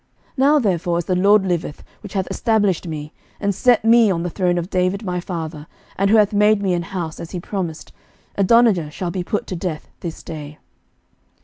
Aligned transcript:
11:002:024 0.31 0.37
Now 0.39 0.57
therefore, 0.57 0.97
as 0.97 1.05
the 1.05 1.15
LORD 1.15 1.45
liveth, 1.45 1.83
which 2.01 2.13
hath 2.13 2.27
established 2.31 2.87
me, 2.87 3.13
and 3.39 3.53
set 3.53 3.85
me 3.85 4.09
on 4.09 4.23
the 4.23 4.31
throne 4.31 4.57
of 4.57 4.71
David 4.71 5.03
my 5.03 5.19
father, 5.19 5.67
and 5.95 6.09
who 6.09 6.17
hath 6.17 6.33
made 6.33 6.59
me 6.59 6.73
an 6.73 6.81
house, 6.81 7.19
as 7.19 7.29
he 7.29 7.39
promised, 7.39 7.91
Adonijah 8.35 8.89
shall 8.89 9.11
be 9.11 9.23
put 9.23 9.45
to 9.45 9.55
death 9.55 9.89
this 9.99 10.23
day. 10.23 10.57